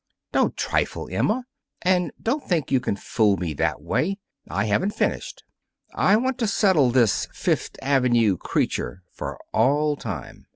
[0.31, 1.45] "Don't trifle, Emma.
[1.83, 4.17] And don't think you can fool me that way.
[4.49, 5.43] I haven't finished.
[5.93, 10.47] I want to settle this Fifth Avenue creature for all time.